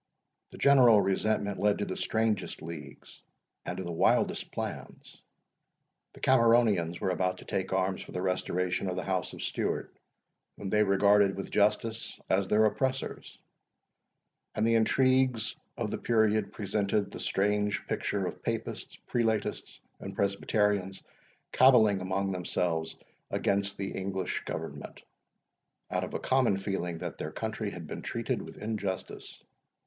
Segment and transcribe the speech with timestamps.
[0.49, 3.21] The general resentment led to the strangest leagues
[3.67, 5.21] and to the wildest plans.
[6.13, 9.95] The Cameronians were about to take arms for the restoration of the house of Stewart,
[10.57, 13.37] whom they regarded, with justice, as their oppressors;
[14.55, 21.03] and the intrigues of the period presented the strange picture of papists, prelatists, and presbyterians,
[21.53, 22.95] caballing among themselves
[23.29, 25.03] against the English government,
[25.91, 29.43] out of a common feeling that their country had been treated with injustice.